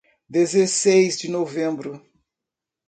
Dezesseis 0.29 1.19
de 1.19 1.29
Novembro 1.29 2.03